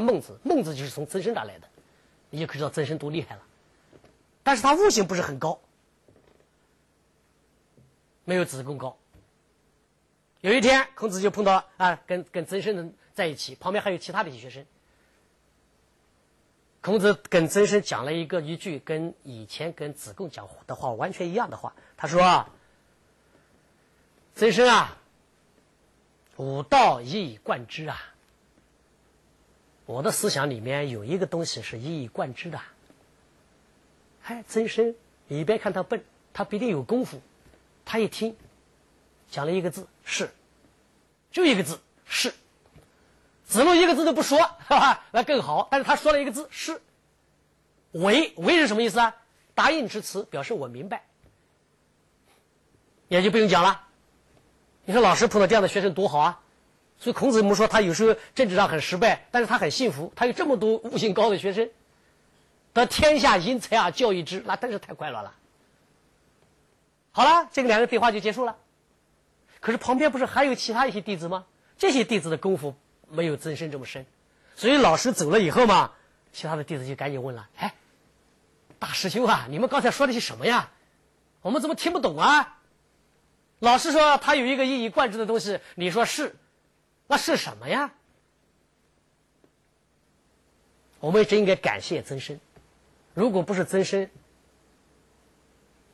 [0.00, 1.68] 孟子，孟子就是从曾参那来的，
[2.30, 3.42] 你就可知道曾参多厉害了。
[4.42, 5.60] 但是他悟性不是很高，
[8.24, 8.96] 没有子贡高。
[10.40, 14.66] 有一天，孔子就碰到啊，跟跟曾参在一起，旁边还有其他的一些学生。
[16.80, 22.46] 孔子跟曾参讲了一个一句跟以前跟子贡讲的话完全一样的话，他说
[24.36, 24.96] ：“曾参啊，
[26.36, 28.14] 吾道一以贯之啊。
[29.86, 32.60] 我的思想里面有一个东西是一以贯之的。”
[34.24, 34.94] 哎，曾参，
[35.28, 36.04] 你别看他笨，
[36.34, 37.22] 他不一定有功夫。
[37.84, 38.36] 他一听，
[39.30, 40.28] 讲了一个字是，
[41.30, 42.34] 就一个字是。
[43.44, 45.68] 子路一个字都不说， 哈哈，那更好。
[45.70, 46.82] 但是他说了一个字是，
[47.92, 49.14] 为为是什么意思啊？
[49.54, 51.04] 答应之词，表示我明白，
[53.06, 53.86] 也就不用讲了。
[54.84, 56.40] 你说老师碰到这样的学生多好啊！
[56.98, 61.68] 所以孔子我们说他有时候政治上很失败，但是他很幸福，他有这么多悟性高的学生，
[62.72, 65.34] 得天下英才而，教育之，那真是太快乐了。
[67.12, 68.56] 好了，这个两人对话就结束了。
[69.60, 71.44] 可是旁边不是还有其他一些弟子吗？
[71.78, 72.74] 这些弟子的功夫。
[73.08, 74.04] 没有曾参这么深，
[74.56, 75.92] 所以老师走了以后嘛，
[76.32, 77.72] 其他的弟子就赶紧问了：“哎，
[78.80, 80.70] 大师兄啊，你们刚才说的是什么呀？
[81.40, 82.58] 我们怎么听不懂啊？”
[83.60, 86.34] 老师说他有一个一以贯之的东西，你说是，
[87.06, 87.92] 那是什么呀？
[91.00, 92.40] 我们真应该感谢曾参，
[93.14, 94.10] 如果不是曾参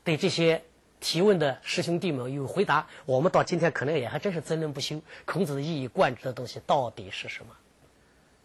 [0.03, 0.63] 对这些。
[1.05, 5.01] 提问的师兄弟们有回答，我们到今天可能也还真是争论不休。
[5.25, 7.53] 孔子的一以贯之的东西到底是什么？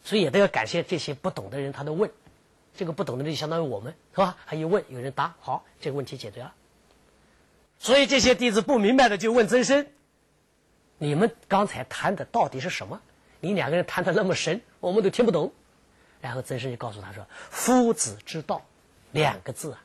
[0.03, 2.11] 所以也都要感谢这些不懂的人，他的问，
[2.75, 4.37] 这个不懂的人就相当于我们，是吧？
[4.45, 6.53] 他一问，有人答，好，这个问题解决了。
[7.79, 9.87] 所以这些弟子不明白的就问曾参
[10.99, 13.01] ：“你们刚才谈的到底是什么？
[13.41, 15.53] 你两个人谈的那么深，我们都听不懂。”
[16.21, 18.63] 然后曾参就告诉他说：“夫子之道，
[19.13, 19.85] 两个字啊。”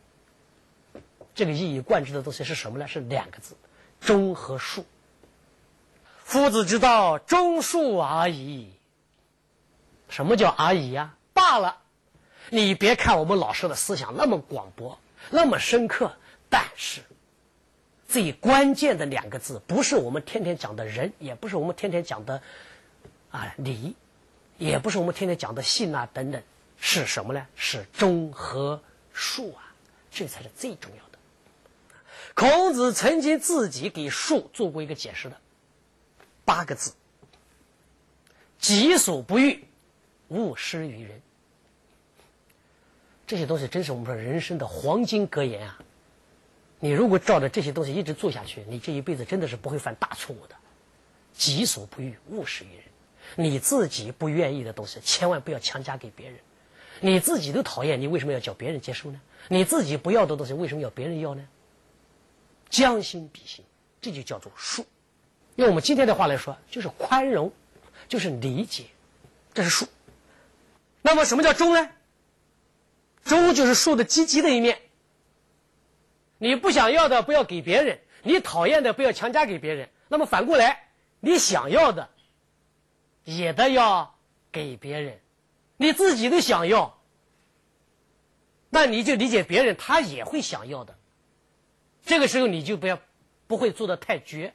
[1.36, 2.88] 这个一以贯之的东西是什么呢？
[2.88, 3.56] 是两个字：
[4.00, 4.86] 中和术。
[6.24, 8.72] 夫子之道，中术而已。
[10.10, 11.16] 什么叫而已呀？
[11.34, 11.78] 罢了。
[12.50, 16.16] 你别看我们老师的思想那么广博，那么深刻，
[16.50, 17.02] 但是
[18.14, 22.44] 最关键的两个字，不是我们天天讲的人，也不是我们天天讲的
[23.32, 23.96] 啊礼，
[24.60, 26.40] 也不是我们天天讲的信啊等等，
[26.78, 27.48] 是什么呢？
[27.56, 28.80] 是忠和
[29.16, 29.74] 恕啊，
[30.12, 31.18] 这才是最重要的。
[32.36, 35.38] 孔子曾经自己给恕做过一个解释的，
[36.46, 36.94] 八个字：
[38.60, 39.66] 己所不欲，
[40.28, 41.20] 勿施于人。
[43.26, 45.80] 这些东西真是我们说人生的黄金格言啊！
[46.84, 50.56] 你如果照着这些东西一直做下去，你这一辈子真的是不会犯大错误的。
[51.32, 52.84] 己所不欲，勿施于人。
[53.38, 56.38] 你自己不愿意的东西，千万不要强加给别人。
[57.00, 59.22] 你自己都讨厌，你为什么要叫别人接受呢？
[59.48, 61.48] 你自己不要的东西，为什么要别人要呢？
[62.70, 63.64] 将心比心，
[64.02, 64.84] 这就叫做恕。
[65.56, 67.54] 用我们今天的话来说，就是宽容，
[68.10, 68.88] 就是理解，
[69.54, 69.88] 这是恕。
[71.02, 71.90] 那么什么叫忠呢？
[73.24, 74.82] 忠就是恕的积极的一面。
[76.44, 79.90] 你不想要的不要给别人，你讨厌的不要强加给别人。
[80.10, 80.90] 那么反过来，
[81.22, 82.10] 你想要的
[83.24, 84.14] 也得要
[84.52, 85.22] 给别人，
[85.78, 87.00] 你自己都想要，
[88.70, 90.98] 那你就理解别人，他也会想要的。
[92.04, 93.00] 这个时候你就不要，
[93.48, 94.54] 不会做的太绝。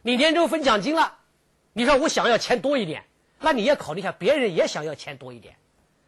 [0.00, 1.18] 你年终分奖金了，
[1.74, 3.04] 你说我想要钱多一点，
[3.40, 5.54] 那你也考虑一下，别人也想要钱多一点，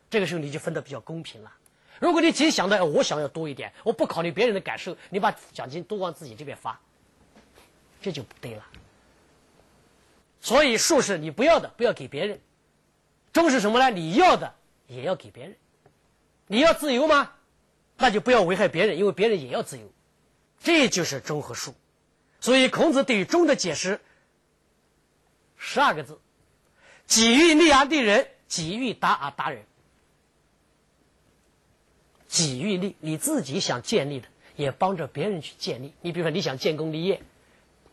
[0.08, 1.52] 这个时候你就分的比较公平了。
[2.00, 6.80] 如果你仅想到我想要多一点，我不考虑别人的感受，你把奖金都往自己这边发，
[8.02, 8.66] 这就不对了。
[10.40, 12.40] 所以术是你不要的不要给别人，
[13.32, 13.90] 忠是什么呢？
[13.90, 14.54] 你要的
[14.86, 15.56] 也要给别人，
[16.46, 17.32] 你要自由吗？
[17.96, 19.90] 那就不要危害别人，因为别人也要自由，
[20.60, 21.74] 这就是忠和术。
[22.40, 24.00] 所以孔子对于忠的解释，
[25.56, 26.18] 十二个字：
[27.06, 29.64] 己欲立而立人，己欲达而达人。
[32.34, 34.26] 己欲立，你自己想建立的，
[34.56, 35.92] 也帮着别人去建立。
[36.00, 37.22] 你比如说，你想建功立业，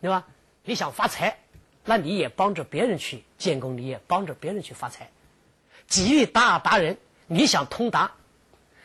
[0.00, 0.26] 对吧？
[0.64, 1.38] 你想发财，
[1.84, 5.12] 那你也帮着别人去建功立业，帮着别人去发财。
[5.86, 6.98] 己欲达而达人，
[7.28, 8.14] 你想通达。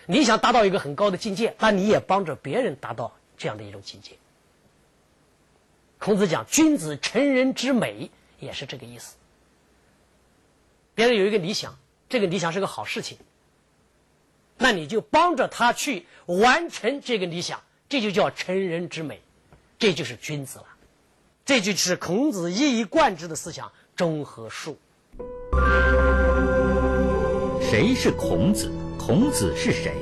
[0.05, 4.11] 你想达到一个很高的境界，那你也帮着别人达到这样的一种境界。
[5.97, 9.15] 孔子讲君子成人之美，也是这个意思。
[10.93, 11.77] 别人有一个理想，
[12.09, 13.17] 这个理想是个好事情，
[14.57, 19.21] 那你就帮着他去完成这个理想，这就叫成人之美，
[19.77, 20.65] 这就是君子了。
[21.45, 24.77] 这就是孔子一以贯之的思想，中和术。
[27.61, 28.71] 谁是孔子？
[28.97, 29.93] 孔子是谁？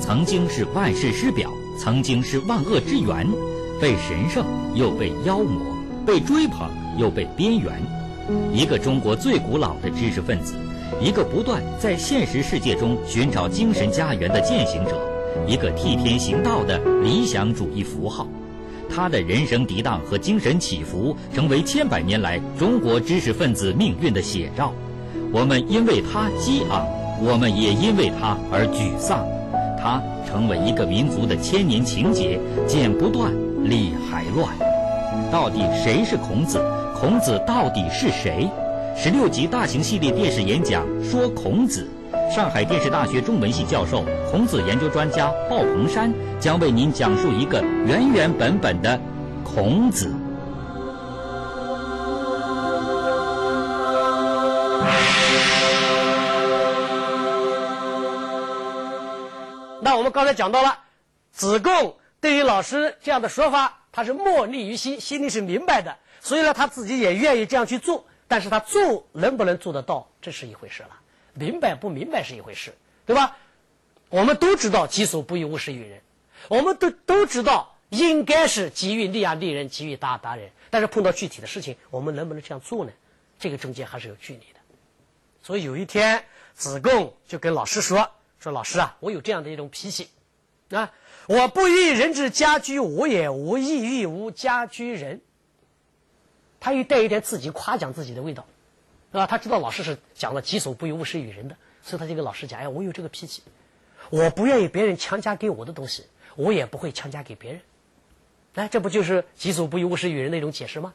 [0.00, 3.26] 曾经是万世师表，曾经是万恶之源，
[3.80, 4.44] 被神圣
[4.76, 5.76] 又被妖魔，
[6.06, 7.82] 被追捧又被边缘。
[8.52, 10.54] 一个中国最古老的知识分子，
[11.00, 14.92] 一个不断在现实世界中寻找精神家园的践行者，
[15.46, 18.26] 一个替天行道的理想主义符号。
[18.94, 24.72] 他的人生涤荡和精神起伏，成为千百年来中国知识分子命运的写照。
[25.32, 26.86] 我们因为他激昂，
[27.24, 29.26] 我们也因为他而沮丧。
[29.82, 33.32] 他成为一个民族的千年情结，剪不断，
[33.64, 34.48] 理还乱。
[35.32, 36.62] 到底谁是孔子？
[36.94, 38.48] 孔子到底是谁？
[38.96, 41.88] 十六集大型系列电视演讲说孔子。
[42.30, 48.98] 上海电视大学中文系教授、孔子研究专家鲍鹏山将为您讲述一个原原本本的
[49.44, 50.14] 孔子。
[59.80, 60.78] 那我们刚才讲到了，
[61.32, 68.04] 子贡对于老师这样的说法，他是莫逆于心，心里是明白的，所以呢，他自己也愿意这样去做。
[68.32, 70.98] 但是他做能不能做得到，这是一回事了。
[71.34, 72.72] 明白不明白是一回事，
[73.04, 73.36] 对吧？
[74.08, 76.00] 我们都知道“己所不欲，勿施于人”，
[76.48, 80.50] 我们都都知道应该是给予利啊利人，给予达达人。
[80.70, 82.92] 但是碰到具体的事情，我们能不能这样做呢？
[83.38, 84.60] 这个中间还是有距离的。
[85.42, 86.24] 所以有一天，
[86.54, 90.08] 子贡就跟老师说：“说老师啊，我有这样的一种脾气
[90.70, 90.90] 啊，
[91.28, 95.20] 我不欲人之家居我也，无亦欲无家居人。”
[96.62, 98.46] 他又带一点自己夸奖自己的味道。
[99.10, 99.26] 是吧？
[99.26, 103.42] 他知道老师是讲了“己所不欲，勿施于人”的，所以他就跟老师讲：“哎，我有这个脾气，
[104.08, 107.60] 我不愿意别人强加给我的东西，我也不会强加给别人。”
[108.54, 110.94] 哎，这不就是“己所不欲，勿施于人”的一种解释吗？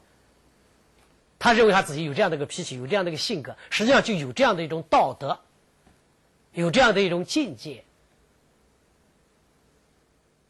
[1.38, 5.38] 他认为他自己有这样的一个脾气，有这样的一个性格，实际上就有这样的一种道德，
[6.52, 7.84] 有这样的一种境界。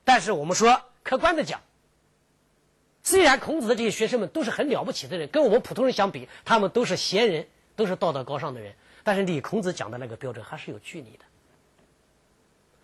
[0.05, 1.61] 但是我们说，客观的讲，
[3.09, 7.47] 虽然孔子的这些学生们都是很了不起的人，跟我们普通人相比，他们都是贤人。
[7.79, 8.75] 都是道德高尚的人，
[9.05, 11.25] 但是离孔子讲的那个标准还是有距离的。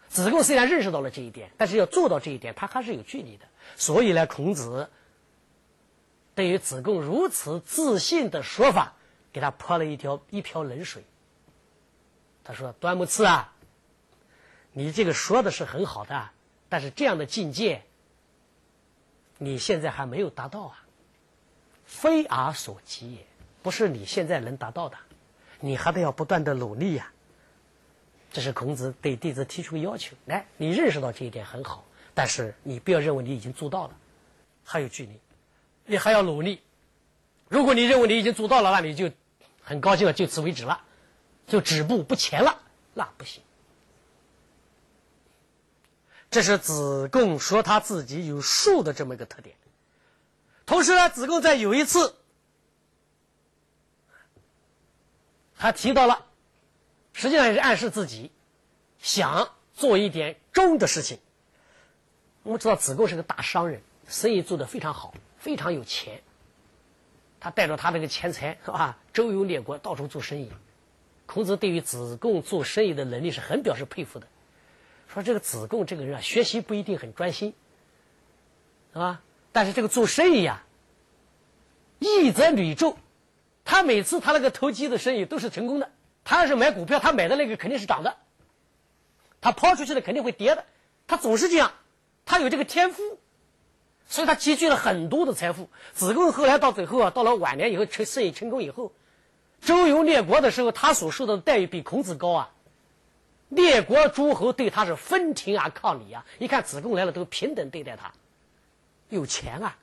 [0.08, 3.44] 子贡虽然认识到了这一点，但是要做到这一点，他还是有距离的。
[3.74, 4.88] 所以呢，孔子
[6.36, 8.92] 对于子贡如此自信的说法，
[9.32, 11.02] 给他泼了一条一瓢冷水。
[12.44, 13.52] 他说：“端木赐啊，
[14.70, 16.30] 你这个说的是很好的，
[16.68, 17.82] 但是这样的境界，
[19.38, 20.84] 你现在还没有达到啊，
[21.84, 23.26] 非尔所及也。”
[23.64, 24.98] 不是你现在能达到的，
[25.58, 27.10] 你还得要不断的努力呀。
[28.30, 30.14] 这是孔子对弟子提出的要求。
[30.26, 31.82] 来，你认识到这一点很好，
[32.12, 33.96] 但是你不要认为你已经做到了，
[34.64, 35.18] 还有距离，
[35.86, 36.60] 你还要努力。
[37.48, 39.10] 如果你认为你已经做到了，那你就
[39.62, 40.82] 很高兴了，就此为止了，
[41.46, 42.60] 就止步不前了，
[42.92, 43.42] 那不行。
[46.34, 49.54] 这是子贡说他自己有术的这么一个特点。
[50.66, 52.16] 同时呢，子贡在有一次。
[55.56, 56.26] 他提到了，
[57.12, 58.32] 实际上也是暗示自己
[58.98, 61.20] 想做一点忠的事情。
[62.42, 66.20] 我们知道子贡是个大商人，生意做得非常好，非常有钱。
[67.38, 70.50] 他带着他那个钱财是吧，周游列国，到处做生意。
[71.26, 74.26] 孔子对于子贡做生意的能力是很表示佩服的，
[75.08, 77.54] 说这个子贡这个人啊，学习不一定很专心，
[78.92, 79.20] 是吧？
[79.52, 80.64] 但是这个做生意呀，
[82.00, 82.96] 义则履胄。
[83.64, 85.90] 他每次他那个投机的生意都是成功的。
[86.24, 88.16] 他要是买股票，他买的那个肯定是涨的，
[89.40, 90.64] 他抛出去的肯定会跌的。
[91.06, 91.72] 他总是这样，
[92.26, 93.18] 他有这个天赋，
[94.06, 95.70] 所以他积聚了很多的财富。
[95.92, 98.92] 子贡后来到最后啊，到了晚年以后成生意成功以后，
[99.60, 102.50] 周游列国的时候，他所受到的待遇比孔子高啊。
[103.54, 108.12] 列国诸侯对他是分庭啊抗礼啊，一看子贡来了都平等对待他，
[109.08, 109.78] 有钱啊。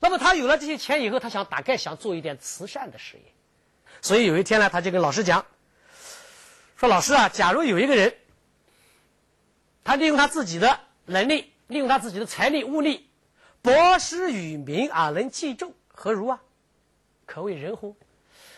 [0.00, 3.22] 那么他有了这些钱以后，他想大概想做一点慈善的事业，
[4.00, 5.44] 所以有一天呢，他就跟老师讲，
[6.76, 8.16] 说老师啊，假如有一个人，
[9.84, 13.10] 他利用他自己的能力，利用他自己的财力物力，
[13.60, 16.40] 博施于民啊能济众，何如啊？
[17.26, 17.94] 可谓人乎？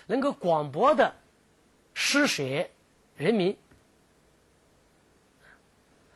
[0.07, 1.15] 能够广博的
[1.95, 2.43] 施舍
[3.17, 3.57] 人民，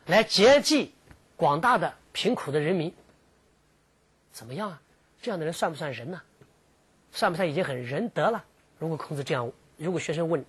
[0.07, 0.93] 来接济
[1.35, 2.93] 广大的贫苦的人民，
[4.31, 4.81] 怎么样啊？
[5.21, 6.21] 这样的人算不算人呢？
[7.11, 8.43] 算不算已经很仁德了？
[8.79, 10.39] 如果孔子这样，如果学生问，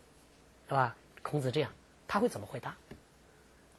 [0.69, 0.95] 是吧？
[1.23, 1.71] 孔子这样，
[2.07, 2.77] 他会怎么回答？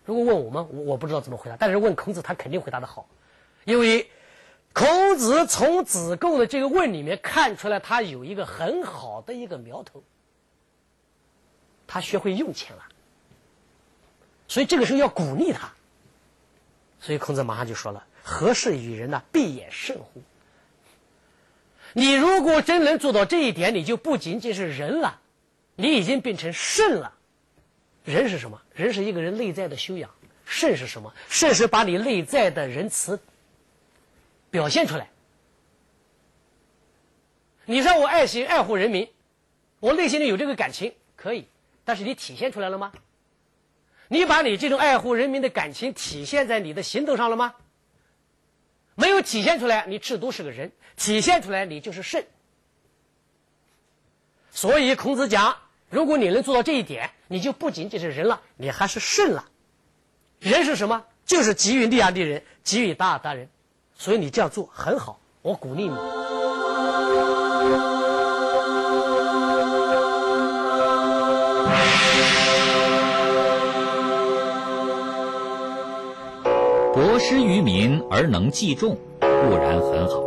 [0.06, 1.56] 如果问我们，我我不知道怎么回答。
[1.56, 3.08] 但是问孔子，他肯定回答的好，
[3.64, 4.10] 因为
[4.74, 10.04] 孔子从子贡的这个问里面看出来，他有一个很好的一个苗头。
[11.88, 12.84] 他学会用钱了。
[14.50, 15.72] 所以这个时候要鼓励他。
[17.00, 19.24] 所以孔子马上就说了：“何事与人呢？
[19.32, 20.22] 必也甚乎？”
[21.94, 25.22] 你如果真能做到这一点，你就不仅仅是人了，
[25.76, 27.14] 你已经变成圣了。
[28.04, 28.62] 人是什么？
[28.74, 30.12] 人是一个人内在的修养。
[30.46, 31.14] 圣是什么？
[31.30, 33.20] 圣是把你内在的仁慈
[34.52, 35.10] 表现出来。
[37.66, 39.08] 你让我爱惜爱护人民，
[39.80, 41.48] 我内心里有这个感情，可以，
[41.86, 42.92] 但是你体现出来了吗？
[44.10, 47.56] 你把你这种爱护人民的感情体现在你的行动上了吗？
[48.96, 52.22] 没有体现出来，你至多是个人；体现出来，你就是圣。
[54.52, 55.56] 所以孔子讲，
[55.90, 59.48] 如果你能做到这一点，你就不仅仅是人了，你还是圣了。
[60.40, 61.06] 人是什么？
[61.26, 63.48] 就是给予利他的人，给予大大人。
[63.96, 65.96] 所以你这样做很好，我鼓励你。
[77.62, 80.24] 民而能济众，固然很好，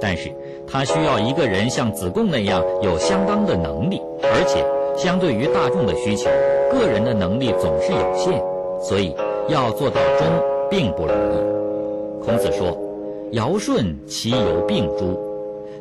[0.00, 0.30] 但是
[0.66, 4.64] 他需要一个人像子贡那样有相当的能力，而且
[4.96, 6.30] 相对于大众的需求，
[6.70, 8.42] 个人的能力总是有限，
[8.80, 9.14] 所以
[9.48, 10.26] 要做到忠
[10.70, 12.24] 并不容易。
[12.24, 12.76] 孔子说
[13.32, 15.18] ：“尧舜其犹并诸？”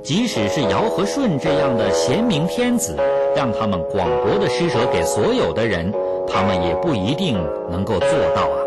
[0.03, 2.97] 即使是尧和舜这样的贤明天子，
[3.33, 5.89] 让他们广博的施舍给所有的人，
[6.27, 7.37] 他们也不一定
[7.71, 8.57] 能够做到啊。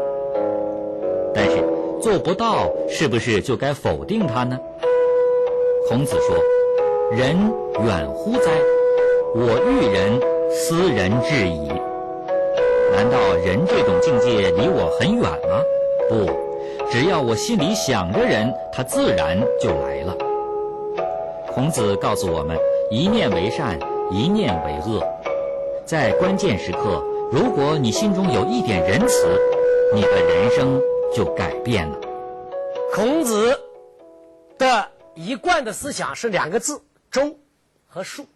[2.00, 4.58] 做不到，是不是就该否定他呢？
[5.88, 6.36] 孔子说
[7.10, 7.36] ：“人
[7.84, 8.50] 远乎哉？
[9.34, 11.68] 我欲人，斯人至矣。”
[12.92, 15.62] 难道人这种境界离我很远吗？
[16.08, 16.26] 不，
[16.90, 20.16] 只要我心里想着人，他自然就来了。
[21.52, 22.56] 孔子告诉我们：
[22.90, 23.78] 一念为善，
[24.10, 25.02] 一念为恶。
[25.84, 29.26] 在关键时刻，如果你心中有一点仁慈，
[29.94, 30.80] 你的人生
[31.14, 31.98] 就改变了。
[32.92, 33.58] 孔子
[34.58, 37.38] 的一贯的思想是两个字：忠
[37.86, 38.26] 和恕。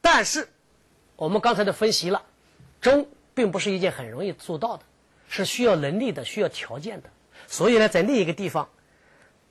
[0.00, 0.48] 但是，
[1.16, 2.22] 我们刚才都分析了，
[2.80, 4.84] 忠并不是一件很容易做到的，
[5.28, 7.10] 是需要能力的，需要条件的。
[7.46, 8.68] 所以呢，在另一个地方，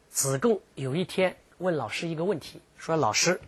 [0.09, 2.61] 子贡有一天问老师一个问题。
[2.77, 3.39] 说老师，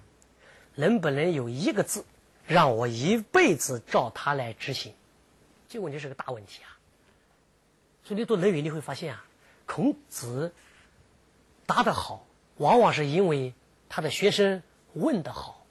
[0.75, 2.05] 能不能有一个字，
[2.45, 4.93] 让我一辈子照他来执行？
[5.69, 6.77] 这个问题是个大问题啊！
[8.03, 9.25] 所以你读《论语》，你会发现啊，
[9.65, 10.53] 孔子
[11.65, 12.25] 答得好，
[12.57, 13.53] 往往是因为
[13.89, 15.65] 他的学生问得好。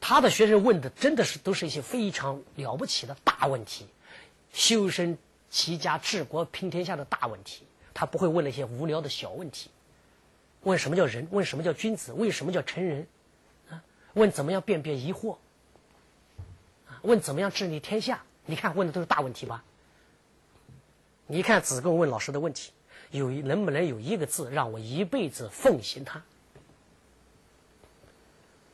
[0.00, 3.86] 他的学生问的真的是都是一些非常了不起的大问题，
[4.52, 5.16] 修身
[5.48, 9.70] 齐家治国平天下的大问题，他不会问那些无聊的小问题。
[10.62, 11.26] 问什么叫人？
[11.30, 12.12] 问什么叫君子？
[12.12, 13.06] 为什么叫成人？
[13.70, 13.82] 啊？
[14.12, 15.36] 问怎么样辨别疑惑？
[16.86, 17.00] 啊？
[17.00, 18.22] 问怎么样治理天下？
[18.44, 19.64] 你看问的都是大问题吧？
[21.26, 22.72] 你看子贡问老师的问题，
[23.10, 26.22] 有能不能有一个字让我一辈子奉行他？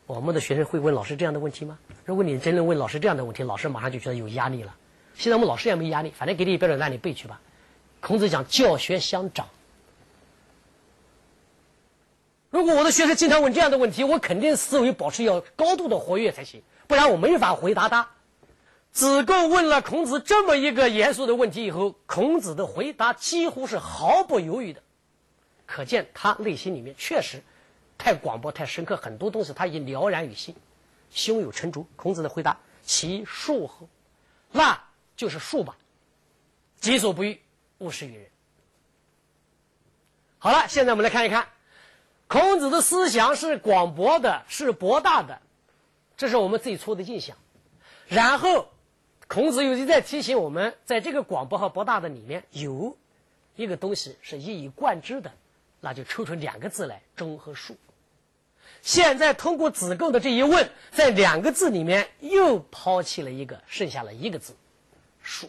[0.06, 1.78] 我们的学生会问老师这样的问题吗？
[2.04, 4.74] 如果你真的问老师这样的问题，老师马上就觉得有压力了。
[5.14, 7.40] 现在我们老师也没压力，反正给你标准答案，你背去吧。
[8.00, 9.46] 孔子讲教学相长。
[12.50, 18.10] 如果我的学生经常问这样的问题，我肯定思维保持要高度的活跃才行，不然我没法回答他。
[18.92, 24.82] 子贡问了孔子这么一个严肃的问题以后，孔子的回答几乎是毫不犹豫的，
[25.66, 27.42] 可见他内心里面确实
[27.96, 30.56] 太广博、太深刻，很多东西他已经了然于心，
[31.10, 31.86] 胸有成竹。
[31.96, 33.88] 孔子的回答：“其恕乎？
[34.50, 34.82] 那
[35.16, 35.76] 就是恕吧。
[36.80, 37.40] 己所不欲，
[37.78, 38.26] 勿施于人。”
[40.38, 41.46] 好了，现在我们来看一看。
[42.26, 45.40] 孔子的思想是广博的，是博大的，
[46.16, 47.36] 这是我们最初的印象。
[48.08, 48.68] 然后，
[49.30, 52.96] 孔子又一再提醒我们，在这个广博和博大的里面，有
[53.54, 55.32] 一个东西是一以贯之的，
[55.78, 57.76] 那就抽出两个字来：中和恕。
[58.82, 64.56] 现在通过子贡的这一问，在两个字里面又抛弃了一个，剩下了一个字：
[65.24, 65.48] 恕。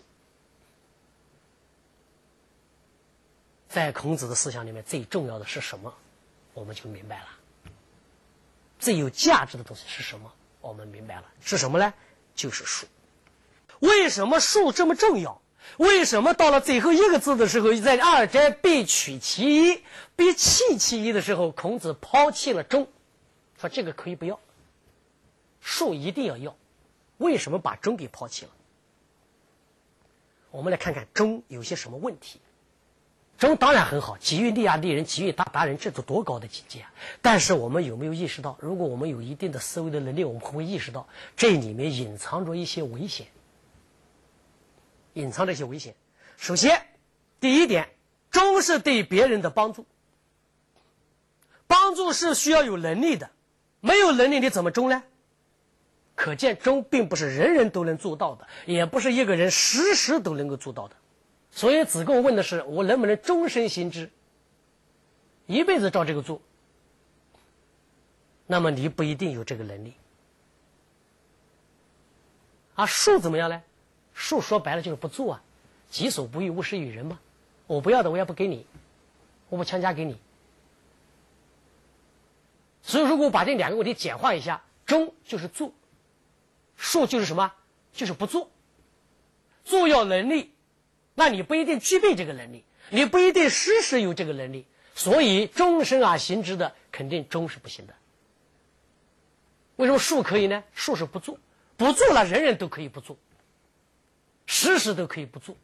[3.67, 5.91] 在孔子的思想里面，最重要的是什么？
[6.53, 7.27] 我们就明白了，
[8.77, 10.31] 最有价值的东西是什么？
[10.61, 11.91] 我们明白了，是什么呢？
[12.35, 12.85] 就是术。
[13.81, 15.41] 为什么树这么重要？
[15.77, 19.83] 为什么到了最后一个字的时候，在二者必取其一，
[20.15, 22.87] 必弃其一的时候，孔子抛弃了忠，
[23.59, 24.39] 说这个可以不要，
[25.61, 26.55] 树一定要要。
[27.17, 28.51] 为什么把忠给抛弃了？
[30.51, 32.39] 我们来看看忠有些什么问题。
[33.37, 36.93] 忠当然很好，给予利亚利人，给予达达人，这都多高的境界啊！
[37.21, 43.25] 但是我们有没有意识到，如果我们有一定的思维的能力，我们会不会意识到这里面隐藏着一些危险？
[45.13, 45.95] 隐藏这些危险。
[46.37, 46.85] 首先，
[47.39, 47.89] 第一点，
[48.29, 49.85] 忠是对别人的帮助。
[51.67, 53.29] 帮助是需要有能力的，
[53.79, 55.03] 没有能力你怎么忠呢？
[56.15, 60.95] 可见忠并不是人人都能做到的，也不是一个人时时都能够做到的。
[61.49, 64.11] 所以子贡问的是：我能不能终身行之？
[65.47, 66.41] 一辈子照这个做？
[68.47, 69.93] 那么你不一定有这个能力。
[72.75, 73.61] 啊，术怎么样呢？
[74.21, 75.43] 术说白了就是不做啊，
[75.89, 77.19] 己所不欲，勿施于人嘛。
[77.65, 78.67] 我不要的，我也不给你，
[79.49, 80.15] 我不强加给你。
[82.83, 85.73] 所以，如果把这两个问题简化一下，忠就是做，
[86.77, 87.51] 术就是什么？
[87.93, 88.51] 就是不做。
[89.65, 90.51] 做要能力，
[91.15, 94.67] 那你不一定具备这个能力，你不一定时时有这个能力。
[94.93, 97.95] 所以，终身啊行之的，肯定忠是不行的。
[99.77, 100.63] 为什么术可以呢？
[100.75, 101.39] 术是不做，
[101.75, 103.17] 不做了，人人都可以不做，
[104.51, 105.55] 时时都可以不做。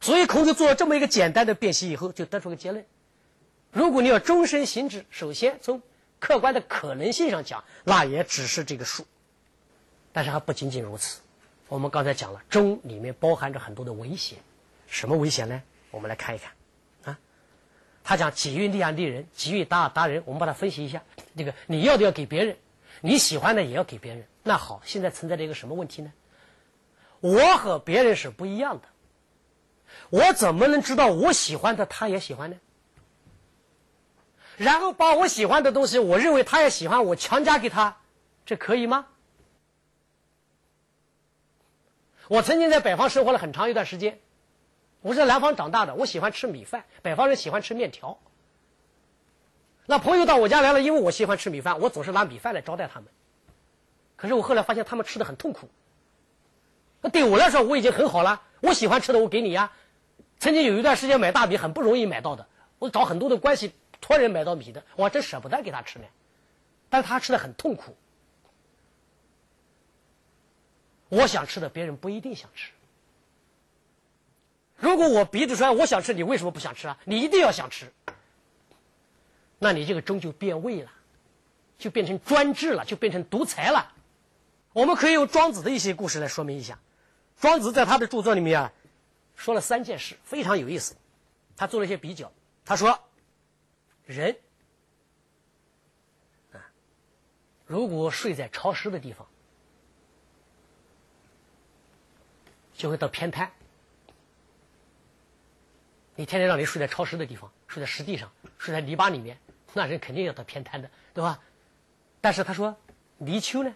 [0.00, 2.84] 所以，孔子做了这么一个简单的辨析以后，就得出个结论。
[3.70, 5.80] 如果你要终身行之，首先从
[6.18, 9.06] 客观的可能性上讲，那也只是这个数。
[10.12, 11.20] 但是还不仅仅如此。
[11.68, 14.38] 我们刚才讲了，忠里面包含着很多的危险。
[14.88, 15.62] 什么危险呢？
[15.92, 16.52] 我们来看一看。
[17.04, 17.18] 啊，
[18.02, 20.24] 他讲己欲立安立人，己欲达达人。
[20.26, 21.04] 我们把它分析一下。
[21.36, 22.56] 这个你要的要给别人，
[23.02, 24.26] 你喜欢的也要给别人。
[24.42, 26.12] 那好，现在存在着一个什么问题呢？
[27.26, 28.88] 我和别人是不一样的，
[30.10, 32.56] 我怎么能知道我喜欢的他也喜欢呢？
[34.56, 37.98] 然后把我喜欢的东西，我认为他也喜欢，我强加给他，
[38.44, 39.06] 这可以吗？
[42.28, 44.20] 我曾经在北方生活了很长一段时间，
[45.00, 48.18] 我是在南方长大的，我喜欢吃米饭，北方人喜欢吃面条。
[49.86, 53.08] 那朋友到我家来了，因为我喜欢吃米饭，我总是拿米饭来招待他们。
[54.16, 55.68] 可是我后来发现他们吃的很痛苦。
[57.00, 59.72] 那对我来说我已经很好了，我喜欢吃的我给你呀。
[60.38, 62.46] 曾经有一段时间买大米很不容易买到的，
[62.78, 63.72] 我找很多的关系。
[63.98, 66.04] 托人买到米的，我真舍不得给他吃呢，
[66.90, 67.96] 但他吃的很痛苦。
[71.08, 72.70] 我想吃的，别人不一定想吃。
[74.76, 76.98] 如果我鼻子说我想吃，你为什么不想吃啊？
[77.04, 77.90] 你一定要想吃，
[79.58, 80.92] 那你这个粥就变味了，
[81.78, 83.92] 就变成专制了，就变成独裁了。
[84.74, 86.78] 我们可以用庄子的一些故事来说明一下。
[87.40, 88.72] 庄子在他的著作里面啊，
[89.34, 90.96] 说了三件事，非常有意思。
[91.56, 92.32] 他做了一些比较，
[92.64, 93.00] 他说。
[94.04, 94.36] 人
[96.52, 96.62] 啊，
[97.66, 99.26] 如果睡在潮湿的地方，
[102.72, 103.50] 就会得偏瘫。
[106.14, 109.38] 你天天让你睡在潮湿的地方，睡在湿地上，睡在泥巴里面，
[109.74, 111.42] 那人肯定要得偏瘫的，对吧？
[112.20, 112.76] 但是他说，
[113.18, 113.74] 泥鳅呢？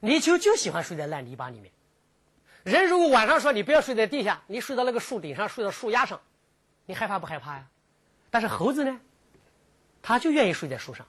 [0.00, 1.72] 泥鳅就喜欢睡在烂泥巴里面。
[2.64, 6.20] 人如果晚上说你不要睡在地下，你睡到那个树顶上，睡到树丫上，
[6.86, 7.66] 你害怕不害怕呀？
[8.30, 9.00] 但是猴子呢，
[10.02, 11.06] 他就愿意睡在树上。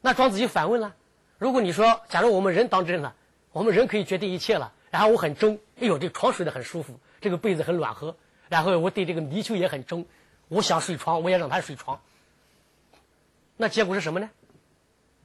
[0.00, 0.94] 那庄子就反问了：
[1.38, 3.14] 如果你说，假如我们人当真了，
[3.52, 8.16] 我们人可以决定一切了，然后我很忠，哎呦，这床睡得很舒服，这个被子很暖和，
[8.48, 10.06] 然后我对这个泥鳅也很忠，
[10.46, 12.00] 我想睡床，我也让它睡床。
[13.56, 14.30] 那结果是什么呢？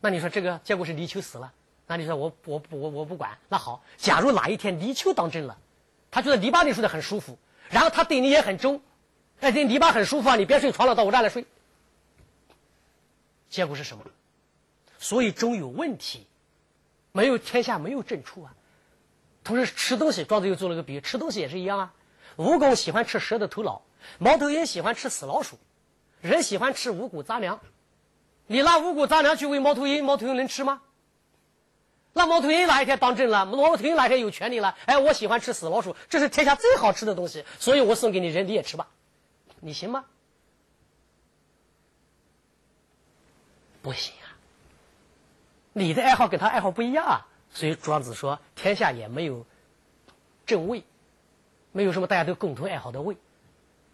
[0.01, 1.53] 那你说这个结果是泥鳅死了？
[1.87, 3.37] 那你说我我我我不管？
[3.49, 5.57] 那好，假如哪一天泥鳅当真了，
[6.11, 8.81] 他觉得泥巴里睡得很舒服，然后他对你也很忠。
[9.39, 10.35] 哎，这泥巴很舒服啊！
[10.35, 11.45] 你别睡床了，到我这儿来睡。
[13.49, 14.03] 结果是什么？
[14.99, 16.25] 所以终有问题，
[17.11, 18.53] 没有天下没有正处啊。
[19.43, 21.93] 同时吃东西，庄子又做了个比喻，吃东西也是一样啊。
[22.35, 23.83] 蜈蚣喜欢吃蛇的头脑，
[24.17, 25.57] 猫头鹰喜欢吃死老鼠，
[26.19, 27.59] 人喜欢吃五谷杂粮。
[28.47, 30.81] 你拿五谷杂粮去喂猫头鹰，猫头鹰能吃吗？
[32.17, 33.45] 那猫头鹰哪一天当政了？
[33.45, 34.75] 猫头鹰哪一天有权利了？
[34.85, 38.87] 哎，我喜欢吃死老鼠，这是天下最好吃的东西，所以我送给你，人你也吃吧。
[39.59, 40.05] 你行吗？
[43.81, 44.35] 不行啊！
[45.73, 49.45] 你的爱好跟他爱好不一样啊，所以庄子说天下也没有
[50.45, 50.83] 正位，
[51.71, 53.15] 没有什么大家都共同爱好的位。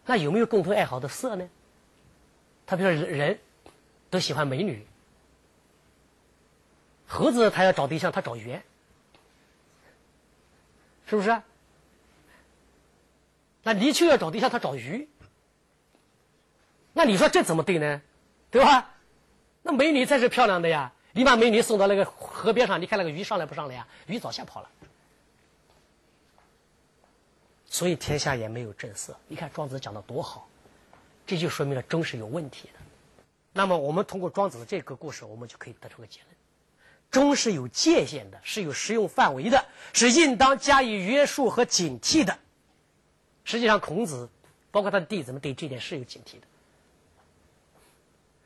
[0.06, 1.50] 那有没有共同爱好的色呢？
[2.66, 3.40] 他比如说人，
[4.10, 4.88] 都喜欢美女，
[7.14, 8.64] 猴子他要找对象，他找圆，
[11.06, 11.42] 是不是？
[13.62, 15.08] 那泥鳅要找对象，他找鱼。
[16.94, 18.02] 那你说这怎么对呢？
[18.50, 18.90] 对吧？
[19.62, 20.92] 那美女才是漂亮的呀！
[21.12, 23.88] 你把美女送到那个河边上，你看那个鱼上来不上来呀？
[24.08, 24.70] 鱼早吓跑了。
[27.68, 29.16] 所以天下也没有正色。
[29.28, 30.50] 你看庄子讲的多好，
[31.28, 32.80] 这就说明了忠是有问题的。
[33.54, 36.33] 那么我们通过庄子的这个故事，我们就可以得出个结论：
[37.14, 42.40] 忠是有界限的，是有适用范围的，是应当加以约束和警惕的。
[43.46, 44.30] 实际上，孔子
[44.72, 46.48] 包括他的弟子们对这点是有警惕的。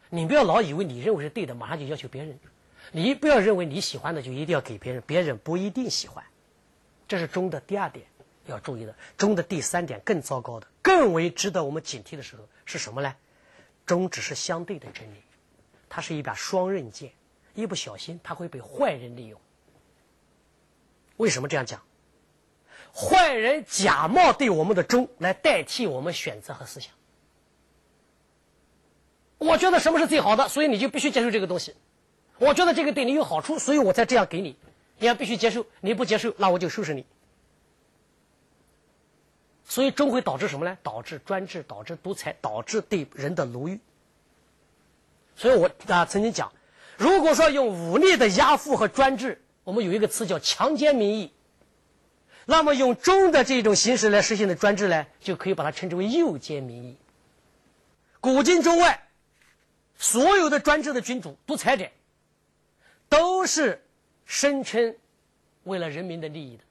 [0.10, 2.36] 你不要老以为你认为是对的，马上就要求别人；
[2.92, 6.22] 你不要认为你喜欢的就一定要给别人，别人不一定喜欢。
[7.08, 8.06] 这是忠的第二点
[8.48, 8.94] 要注意的。
[9.18, 13.16] 忠的第三点更糟糕的，更为值得我们警惕的时候是什么呢？
[13.86, 15.22] 忠只是相对的真理，
[15.88, 17.14] 它是一把双刃剑。
[17.58, 19.42] 一不小心，他会被坏人利用。
[21.18, 21.82] 为什么这样讲？
[22.94, 26.94] 坏人假冒对我们的忠来代替我们选择和思想。
[29.40, 31.76] 我觉得什么是最好的，所以你就必须接受这个东西。
[32.38, 34.56] 我觉得这个对你有好处，所以我才这样给你。
[35.00, 37.08] 你要必须接受，你不接受，那我就收拾你。
[39.64, 40.78] 所以终会导致什么呢？
[40.84, 43.80] 导致专制，导致独裁，导致对人的奴役。
[45.36, 46.52] 所以我啊曾经讲。
[46.98, 51.32] 如果说用武力的压迫和专制，我们有一个词叫强奸民意，
[52.46, 56.98] 那么用忠的这种形式来实行的专制呢，就可以把它称之为诱奸民意。
[58.20, 59.10] 古今中外，
[59.96, 61.88] 所有的专制的君主、独裁者，
[63.08, 63.86] 都是
[64.26, 64.96] 声称
[65.66, 66.64] 为了人民的利益的，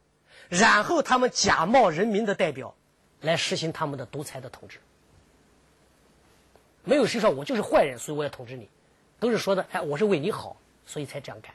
[0.49, 2.75] 然后他们假冒人民的代表，
[3.21, 4.81] 来实行他们的独裁的统治。
[6.83, 8.69] 没有谁说我就是坏人，所以我要统治你。
[9.19, 11.53] 都是说的，哎，我是为你好，所以才这样干。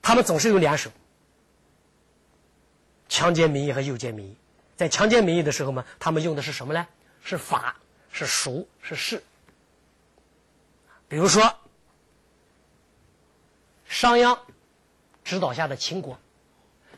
[0.00, 0.90] 他们总是有两手，
[3.08, 4.36] 强奸民意和诱奸民意。
[4.76, 6.86] 在强奸民意的时候嘛，他们用的是什么呢？
[7.22, 7.76] 是法，
[8.10, 9.22] 是熟，是势。
[11.08, 11.56] 比如说，
[13.86, 14.36] 商鞅
[15.22, 16.18] 指导下的秦国，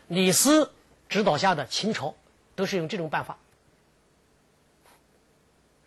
[0.09, 0.73] 李斯
[1.09, 2.15] 指导下的秦朝，
[2.55, 3.37] 都是用这种办法。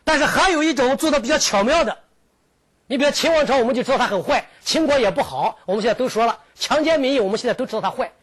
[0.07, 1.97] 但是还有一种做的比较巧妙的，
[2.87, 8.13] 你比如秦王朝，我们就知道他很坏；秦国也不好，我们现在都说了强奸民意，我们现在都知道他坏。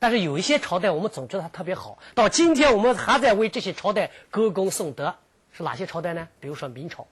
[0.00, 1.98] 但是有一些朝代，我们总觉得他特别好。
[2.16, 5.14] 到今天，我们还在为这些朝代歌功颂德。
[5.52, 6.26] 是哪些朝代呢？
[6.40, 7.06] 比如说明朝，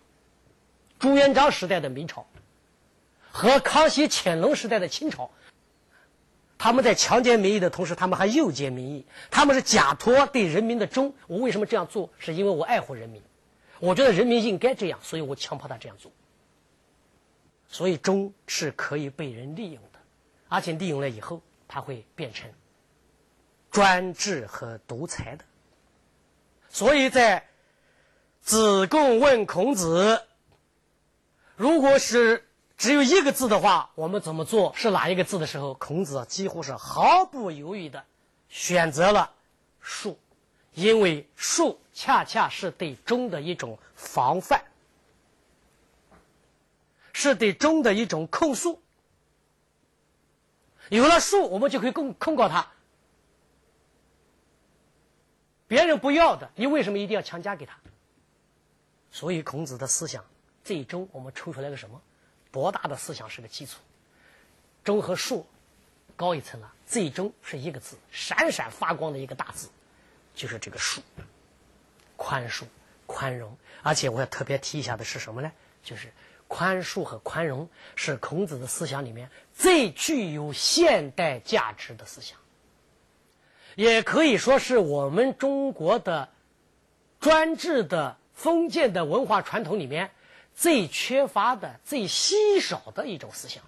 [0.98, 2.26] 朱元璋时代的明朝，
[3.30, 5.30] 和康熙、乾隆时代的清朝。
[6.58, 11.14] 他们在强奸民意的同时，他们还诱奸民意，他们是假托对人民的忠。
[11.28, 12.10] 我为什么这样做？
[12.18, 13.22] 是因为我爱护人民。
[13.84, 16.10] 我觉得人民应该这样，所以我强迫他这样做。
[17.68, 19.98] 所以忠是可以被人利用的，
[20.48, 22.50] 而且利用了以后，他会变成
[23.70, 25.44] 专制和独裁的。
[26.70, 27.46] 所以在
[28.40, 30.22] 子贡问孔子，
[31.56, 34.72] 如果是只有一个字的话，我们怎么做？
[34.74, 38.02] 是哪一个字的时候，孔子几乎是毫不犹豫的
[38.48, 39.30] 选择了
[39.80, 40.18] 术。
[40.74, 44.64] 因为术恰恰是对忠的一种防范，
[47.12, 48.82] 是对忠的一种控诉。
[50.90, 52.70] 有了术，我们就可以控控告他。
[55.66, 57.78] 别人不要的，你为什么一定要强加给他？
[59.10, 60.24] 所以孔子的思想
[60.62, 62.02] 最终我们抽出来个什么？
[62.50, 63.80] 博大的思想是个基础，
[64.84, 65.46] 忠和术
[66.16, 69.68] 高一层了，最终是一个字，闪闪发光的一个大字。
[70.34, 71.00] 就是这个恕，
[72.16, 72.64] 宽恕、
[73.06, 75.52] 宽容，而且我要特别提一下的是什么呢？
[75.82, 76.12] 就是
[76.48, 82.38] 宽恕和宽容是孔子的思想里面最具有现代价值的思想，
[83.76, 86.28] 也可以说是我们中国的
[87.20, 90.10] 专制的封建的文化传统里面
[90.54, 93.62] 最缺乏的、最稀少的一种思想。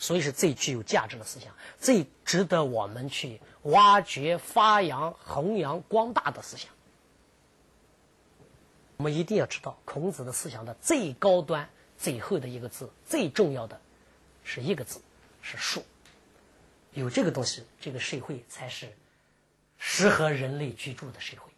[0.00, 6.70] 所以是最具有价值的思想，最值得我们去挖掘、发扬、弘扬光大的思想。
[8.96, 13.78] 我们一定要知道，孔子的思想的最高端、最后的一个字，最重要的
[14.42, 15.02] 是一个字，
[15.42, 15.84] 是术。
[16.94, 18.90] 有这个东西，这个社会才是
[19.76, 21.49] 适合人类居住的社会。